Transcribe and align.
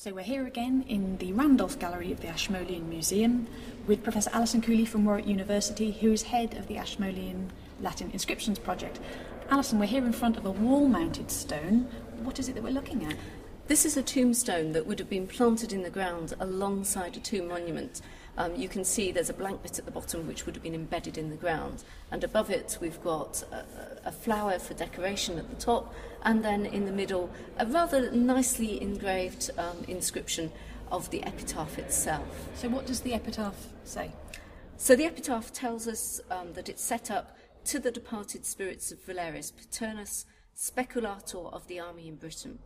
So 0.00 0.14
we're 0.14 0.22
here 0.22 0.46
again 0.46 0.84
in 0.86 1.16
the 1.16 1.32
Randolph 1.32 1.80
Gallery 1.80 2.12
of 2.12 2.20
the 2.20 2.28
Ashmolean 2.28 2.88
Museum 2.88 3.48
with 3.88 4.04
Professor 4.04 4.30
Alison 4.32 4.62
Cooley 4.62 4.84
from 4.84 5.04
Warwick 5.04 5.26
University, 5.26 5.90
who 5.90 6.12
is 6.12 6.22
head 6.22 6.54
of 6.56 6.68
the 6.68 6.78
Ashmolean 6.78 7.50
Latin 7.80 8.08
Inscriptions 8.12 8.60
Project. 8.60 9.00
Alison, 9.50 9.80
we're 9.80 9.86
here 9.86 10.04
in 10.04 10.12
front 10.12 10.36
of 10.36 10.46
a 10.46 10.52
wall-mounted 10.52 11.32
stone. 11.32 11.88
What 12.22 12.38
is 12.38 12.48
it 12.48 12.54
that 12.54 12.62
we're 12.62 12.70
looking 12.70 13.06
at? 13.06 13.16
This 13.68 13.84
is 13.84 13.98
a 13.98 14.02
tombstone 14.02 14.72
that 14.72 14.86
would 14.86 14.98
have 14.98 15.10
been 15.10 15.26
planted 15.26 15.74
in 15.74 15.82
the 15.82 15.90
ground 15.90 16.32
alongside 16.40 17.18
a 17.18 17.20
tomb 17.20 17.48
monument. 17.48 18.00
Um, 18.38 18.56
you 18.56 18.66
can 18.66 18.82
see 18.82 19.12
there's 19.12 19.28
a 19.28 19.34
blank 19.34 19.62
bit 19.62 19.78
at 19.78 19.84
the 19.84 19.90
bottom 19.90 20.26
which 20.26 20.46
would 20.46 20.54
have 20.54 20.62
been 20.62 20.74
embedded 20.74 21.18
in 21.18 21.28
the 21.28 21.36
ground. 21.36 21.84
And 22.10 22.24
above 22.24 22.48
it, 22.48 22.78
we've 22.80 22.98
got 23.02 23.44
a, 23.52 23.66
a 24.06 24.10
flower 24.10 24.58
for 24.58 24.72
decoration 24.72 25.38
at 25.38 25.50
the 25.50 25.56
top, 25.56 25.92
and 26.22 26.42
then 26.42 26.64
in 26.64 26.86
the 26.86 26.92
middle, 26.92 27.28
a 27.58 27.66
rather 27.66 28.10
nicely 28.10 28.80
engraved 28.80 29.50
um, 29.58 29.84
inscription 29.86 30.50
of 30.90 31.10
the 31.10 31.22
epitaph 31.24 31.78
itself. 31.78 32.48
So, 32.54 32.70
what 32.70 32.86
does 32.86 33.00
the 33.00 33.12
epitaph 33.12 33.66
say? 33.84 34.12
So, 34.78 34.96
the 34.96 35.04
epitaph 35.04 35.52
tells 35.52 35.86
us 35.86 36.22
um, 36.30 36.54
that 36.54 36.70
it's 36.70 36.82
set 36.82 37.10
up 37.10 37.36
to 37.66 37.78
the 37.78 37.90
departed 37.90 38.46
spirits 38.46 38.90
of 38.92 39.04
Valerius 39.04 39.52
Paternus, 39.52 40.24
speculator 40.54 41.36
of 41.36 41.66
the 41.66 41.78
army 41.78 42.08
in 42.08 42.16
Britain 42.16 42.60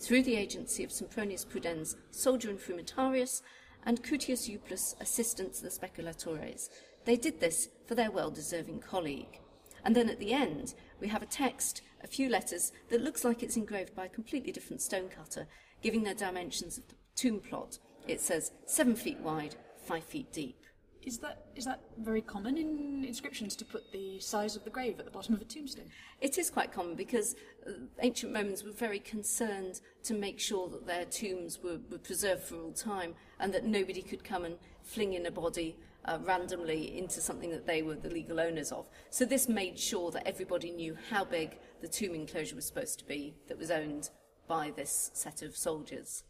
through 0.00 0.22
the 0.22 0.36
agency 0.36 0.82
of 0.82 0.90
Sempronius 0.90 1.46
Pudens, 1.46 1.96
soldier 2.10 2.50
and 2.50 2.58
frumentarius, 2.58 3.42
and 3.84 4.02
Cutius 4.02 4.48
Euplus, 4.48 4.94
assistant 5.00 5.54
to 5.54 5.62
the 5.62 5.68
speculatores. 5.68 6.68
They 7.04 7.16
did 7.16 7.40
this 7.40 7.68
for 7.86 7.94
their 7.94 8.10
well-deserving 8.10 8.80
colleague. 8.80 9.40
And 9.84 9.94
then 9.94 10.08
at 10.08 10.18
the 10.18 10.32
end, 10.32 10.74
we 11.00 11.08
have 11.08 11.22
a 11.22 11.26
text, 11.26 11.82
a 12.02 12.06
few 12.06 12.28
letters, 12.28 12.72
that 12.90 13.02
looks 13.02 13.24
like 13.24 13.42
it's 13.42 13.56
engraved 13.56 13.94
by 13.94 14.06
a 14.06 14.10
completely 14.10 14.52
different 14.52 14.82
stonecutter, 14.82 15.46
giving 15.82 16.02
the 16.02 16.14
dimensions 16.14 16.76
of 16.76 16.88
the 16.88 16.94
tomb 17.14 17.40
plot. 17.40 17.78
It 18.06 18.20
says 18.20 18.52
seven 18.66 18.96
feet 18.96 19.20
wide, 19.20 19.54
five 19.84 20.04
feet 20.04 20.32
deep. 20.32 20.59
Is 21.02 21.18
that 21.18 21.46
is 21.56 21.64
that 21.64 21.80
very 21.98 22.20
common 22.20 22.58
in 22.58 23.04
inscriptions 23.06 23.56
to 23.56 23.64
put 23.64 23.90
the 23.90 24.20
size 24.20 24.54
of 24.54 24.64
the 24.64 24.70
grave 24.70 24.98
at 24.98 25.06
the 25.06 25.10
bottom 25.10 25.34
of 25.34 25.40
a 25.40 25.44
tombstone? 25.44 25.86
It 26.20 26.36
is 26.36 26.50
quite 26.50 26.72
common 26.72 26.94
because 26.94 27.36
uh, 27.66 27.72
ancient 28.00 28.34
Romans 28.34 28.62
were 28.62 28.72
very 28.72 28.98
concerned 28.98 29.80
to 30.04 30.14
make 30.14 30.38
sure 30.38 30.68
that 30.68 30.86
their 30.86 31.06
tombs 31.06 31.58
were, 31.62 31.78
were 31.90 31.98
preserved 31.98 32.42
for 32.42 32.56
all 32.56 32.72
time 32.72 33.14
and 33.38 33.52
that 33.54 33.64
nobody 33.64 34.02
could 34.02 34.22
come 34.22 34.44
and 34.44 34.58
fling 34.82 35.14
in 35.14 35.24
a 35.24 35.30
body 35.30 35.76
uh, 36.04 36.18
randomly 36.22 36.98
into 36.98 37.20
something 37.20 37.50
that 37.50 37.66
they 37.66 37.82
were 37.82 37.94
the 37.94 38.10
legal 38.10 38.38
owners 38.38 38.70
of. 38.70 38.86
So 39.08 39.24
this 39.24 39.48
made 39.48 39.78
sure 39.78 40.10
that 40.10 40.26
everybody 40.26 40.70
knew 40.70 40.96
how 41.08 41.24
big 41.24 41.58
the 41.80 41.88
tomb 41.88 42.14
enclosure 42.14 42.56
was 42.56 42.66
supposed 42.66 42.98
to 42.98 43.06
be 43.06 43.34
that 43.48 43.58
was 43.58 43.70
owned 43.70 44.10
by 44.46 44.72
this 44.76 45.10
set 45.14 45.42
of 45.42 45.56
soldiers. 45.56 46.24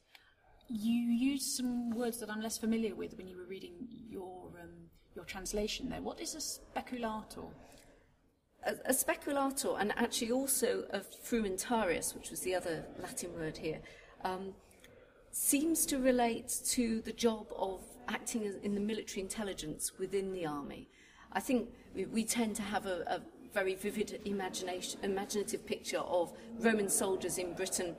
You 0.73 0.95
used 0.95 1.57
some 1.57 1.91
words 1.91 2.19
that 2.19 2.31
I'm 2.31 2.41
less 2.41 2.57
familiar 2.57 2.95
with 2.95 3.19
when 3.19 3.27
you 3.27 3.37
were 3.37 3.45
reading 3.45 3.73
your 4.09 4.53
um, 4.63 4.71
your 5.17 5.25
translation 5.25 5.89
there. 5.89 6.01
What 6.01 6.21
is 6.21 6.37
a 6.37 6.41
speculator? 6.41 7.43
A, 8.65 8.75
a 8.85 8.95
speculator, 8.95 9.75
and 9.77 9.93
actually 9.97 10.31
also 10.31 10.85
a 10.93 11.01
frumentarius, 11.01 12.15
which 12.15 12.31
was 12.31 12.41
the 12.43 12.55
other 12.55 12.85
Latin 13.01 13.35
word 13.35 13.57
here, 13.57 13.81
um, 14.23 14.55
seems 15.33 15.85
to 15.87 15.99
relate 15.99 16.61
to 16.67 17.01
the 17.01 17.12
job 17.12 17.49
of 17.57 17.81
acting 18.07 18.55
in 18.62 18.75
the 18.77 18.81
military 18.81 19.23
intelligence 19.23 19.99
within 19.99 20.33
the 20.33 20.47
army. 20.47 20.89
I 21.33 21.41
think 21.41 21.71
we, 21.95 22.23
tend 22.23 22.55
to 22.57 22.62
have 22.62 22.87
a, 22.87 23.03
a 23.09 23.21
very 23.53 23.75
vivid 23.75 24.21
imagination, 24.25 25.01
imaginative 25.03 25.67
picture 25.67 25.99
of 25.99 26.33
Roman 26.59 26.89
soldiers 26.89 27.39
in 27.39 27.55
Britain 27.55 27.97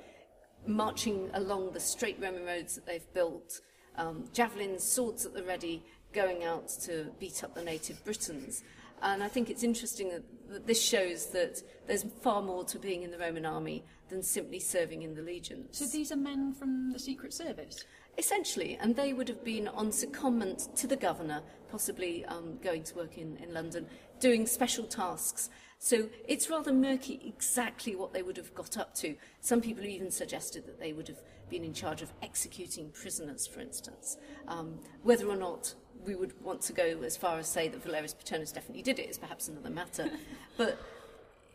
marching 0.65 1.29
along 1.33 1.71
the 1.71 1.79
straight 1.79 2.17
Roman 2.19 2.45
roads 2.45 2.75
that 2.75 2.85
they've 2.85 3.13
built, 3.13 3.61
um, 3.97 4.25
javelins, 4.33 4.83
swords 4.83 5.25
at 5.25 5.33
the 5.33 5.43
ready, 5.43 5.83
going 6.13 6.43
out 6.43 6.69
to 6.83 7.11
beat 7.19 7.43
up 7.43 7.55
the 7.55 7.63
native 7.63 8.03
Britons. 8.03 8.63
And 9.01 9.23
I 9.23 9.27
think 9.27 9.49
it's 9.49 9.63
interesting 9.63 10.09
that, 10.09 10.23
that 10.49 10.67
this 10.67 10.81
shows 10.81 11.27
that 11.27 11.61
there's 11.87 12.05
far 12.21 12.41
more 12.41 12.63
to 12.65 12.77
being 12.77 13.03
in 13.03 13.11
the 13.11 13.17
Roman 13.17 13.45
army 13.45 13.83
than 14.09 14.21
simply 14.21 14.59
serving 14.59 15.01
in 15.01 15.15
the 15.15 15.21
legions. 15.21 15.79
So 15.79 15.85
these 15.85 16.11
are 16.11 16.17
men 16.17 16.53
from 16.53 16.91
the 16.91 16.99
Secret 16.99 17.33
Service? 17.33 17.83
Essentially, 18.17 18.77
and 18.79 18.95
they 18.95 19.13
would 19.13 19.29
have 19.29 19.43
been 19.43 19.67
on 19.69 19.89
secondment 19.89 20.75
to 20.75 20.85
the 20.85 20.97
governor, 20.97 21.41
possibly 21.71 22.25
um, 22.25 22.59
going 22.61 22.83
to 22.83 22.95
work 22.95 23.17
in, 23.17 23.37
in 23.37 23.53
London, 23.53 23.87
doing 24.19 24.45
special 24.45 24.83
tasks. 24.83 25.49
So 25.83 26.09
it's 26.27 26.47
rather 26.47 26.71
murky 26.71 27.19
exactly 27.25 27.95
what 27.95 28.13
they 28.13 28.21
would 28.21 28.37
have 28.37 28.53
got 28.53 28.77
up 28.77 28.93
to. 28.97 29.15
Some 29.39 29.61
people 29.61 29.83
even 29.83 30.11
suggested 30.11 30.67
that 30.67 30.79
they 30.79 30.93
would 30.93 31.07
have 31.07 31.17
been 31.49 31.63
in 31.63 31.73
charge 31.73 32.03
of 32.03 32.13
executing 32.21 32.91
prisoners, 32.91 33.47
for 33.47 33.61
instance. 33.61 34.17
Um, 34.47 34.77
whether 35.01 35.27
or 35.27 35.35
not 35.35 35.73
we 36.05 36.13
would 36.13 36.39
want 36.39 36.61
to 36.61 36.73
go 36.73 37.01
as 37.03 37.17
far 37.17 37.39
as 37.39 37.47
say 37.47 37.67
that 37.67 37.83
Valerius 37.83 38.13
Paternus 38.13 38.53
definitely 38.53 38.83
did 38.83 38.99
it 38.99 39.09
is 39.09 39.17
perhaps 39.17 39.47
another 39.47 39.71
matter. 39.71 40.11
but 40.55 40.77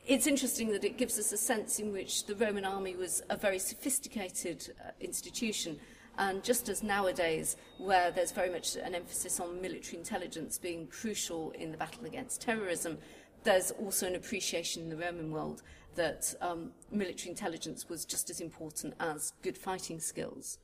it's 0.05 0.27
interesting 0.27 0.73
that 0.73 0.83
it 0.83 0.99
gives 0.99 1.21
us 1.21 1.31
a 1.31 1.37
sense 1.37 1.79
in 1.79 1.93
which 1.93 2.27
the 2.27 2.35
Roman 2.35 2.65
army 2.65 2.97
was 2.97 3.23
a 3.31 3.37
very 3.37 3.61
sophisticated 3.61 4.75
uh, 4.85 4.91
institution. 5.01 5.79
And 6.19 6.43
just 6.43 6.69
as 6.69 6.83
nowadays, 6.83 7.57
where 7.79 8.11
there's 8.11 8.33
very 8.33 8.51
much 8.51 8.75
an 8.75 8.95
emphasis 8.95 9.39
on 9.39 9.61
military 9.61 9.99
intelligence 9.99 10.59
being 10.59 10.89
crucial 10.89 11.53
in 11.53 11.71
the 11.71 11.77
battle 11.77 12.07
against 12.07 12.41
terrorism, 12.41 12.99
there's 13.45 13.71
also 13.73 14.07
an 14.07 14.15
appreciation 14.15 14.83
in 14.83 14.91
the 14.91 14.97
Roman 14.97 15.31
world 15.31 15.63
that 15.95 16.35
um, 16.41 16.73
military 16.91 17.31
intelligence 17.31 17.89
was 17.89 18.05
just 18.05 18.31
as 18.31 18.41
important 18.41 18.95
as 19.01 19.33
good 19.43 19.57
fighting 19.57 19.99
skills. 20.01 20.59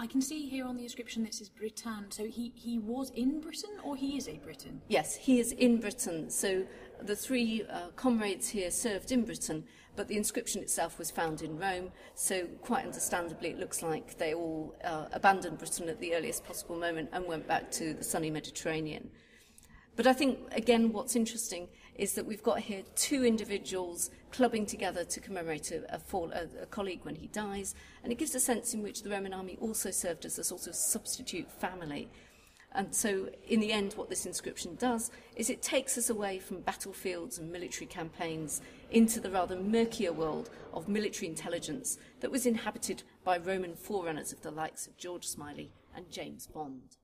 I 0.00 0.06
can 0.06 0.22
see 0.22 0.48
here 0.48 0.64
on 0.64 0.76
the 0.76 0.84
inscription 0.84 1.24
that 1.24 1.40
is 1.40 1.48
Britain. 1.48 2.06
So 2.10 2.24
he, 2.26 2.52
he 2.54 2.78
was 2.78 3.10
in 3.10 3.40
Britain 3.40 3.70
or 3.82 3.96
he 3.96 4.16
is 4.16 4.28
a 4.28 4.38
Briton? 4.38 4.80
Yes, 4.86 5.16
he 5.16 5.40
is 5.40 5.50
in 5.52 5.80
Britain. 5.80 6.30
So 6.30 6.64
the 7.02 7.16
three 7.16 7.64
uh, 7.68 7.88
comrades 7.96 8.48
here 8.48 8.70
served 8.70 9.10
in 9.10 9.24
Britain, 9.24 9.64
but 9.96 10.06
the 10.06 10.16
inscription 10.16 10.62
itself 10.62 11.00
was 11.00 11.10
found 11.10 11.42
in 11.42 11.58
Rome. 11.58 11.90
So 12.14 12.46
quite 12.62 12.86
understandably, 12.86 13.48
it 13.48 13.58
looks 13.58 13.82
like 13.82 14.16
they 14.18 14.34
all 14.34 14.76
uh, 14.84 15.06
abandoned 15.12 15.58
Britain 15.58 15.88
at 15.88 15.98
the 15.98 16.14
earliest 16.14 16.44
possible 16.44 16.76
moment 16.76 17.08
and 17.12 17.26
went 17.26 17.48
back 17.48 17.68
to 17.72 17.94
the 17.94 18.04
sunny 18.04 18.30
Mediterranean. 18.30 19.10
But 19.98 20.06
I 20.06 20.12
think, 20.12 20.38
again, 20.52 20.92
what's 20.92 21.16
interesting 21.16 21.66
is 21.96 22.12
that 22.12 22.24
we've 22.24 22.44
got 22.44 22.60
here 22.60 22.82
two 22.94 23.24
individuals 23.24 24.10
clubbing 24.30 24.64
together 24.64 25.02
to 25.02 25.18
commemorate 25.18 25.72
a, 25.72 25.92
a, 25.92 25.98
fall, 25.98 26.30
a, 26.30 26.46
a 26.62 26.66
colleague 26.66 27.00
when 27.02 27.16
he 27.16 27.26
dies, 27.26 27.74
and 28.04 28.12
it 28.12 28.18
gives 28.18 28.32
a 28.36 28.38
sense 28.38 28.74
in 28.74 28.80
which 28.80 29.02
the 29.02 29.10
Roman 29.10 29.34
army 29.34 29.58
also 29.60 29.90
served 29.90 30.24
as 30.24 30.38
a 30.38 30.44
sort 30.44 30.68
of 30.68 30.76
substitute 30.76 31.50
family. 31.50 32.08
And 32.70 32.94
so, 32.94 33.28
in 33.48 33.58
the 33.58 33.72
end, 33.72 33.94
what 33.94 34.08
this 34.08 34.24
inscription 34.24 34.76
does 34.76 35.10
is 35.34 35.50
it 35.50 35.62
takes 35.62 35.98
us 35.98 36.10
away 36.10 36.38
from 36.38 36.60
battlefields 36.60 37.38
and 37.38 37.50
military 37.50 37.86
campaigns 37.86 38.60
into 38.92 39.18
the 39.18 39.32
rather 39.32 39.56
murkier 39.56 40.12
world 40.12 40.48
of 40.72 40.86
military 40.86 41.26
intelligence 41.26 41.98
that 42.20 42.30
was 42.30 42.46
inhabited 42.46 43.02
by 43.24 43.36
Roman 43.36 43.74
forerunners 43.74 44.32
of 44.32 44.42
the 44.42 44.52
likes 44.52 44.86
of 44.86 44.96
George 44.96 45.26
Smiley 45.26 45.72
and 45.92 46.08
James 46.08 46.46
Bond. 46.46 46.97